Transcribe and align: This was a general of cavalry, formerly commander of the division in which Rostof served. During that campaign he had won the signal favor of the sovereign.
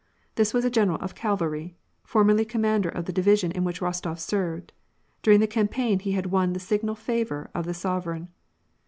This 0.33 0.51
was 0.51 0.65
a 0.65 0.71
general 0.71 0.97
of 0.99 1.13
cavalry, 1.13 1.75
formerly 2.03 2.43
commander 2.43 2.89
of 2.89 3.05
the 3.05 3.13
division 3.13 3.51
in 3.51 3.63
which 3.63 3.81
Rostof 3.81 4.17
served. 4.17 4.73
During 5.21 5.41
that 5.41 5.51
campaign 5.51 5.99
he 5.99 6.13
had 6.13 6.31
won 6.31 6.53
the 6.53 6.59
signal 6.59 6.95
favor 6.95 7.51
of 7.53 7.65
the 7.67 7.75
sovereign. 7.75 8.29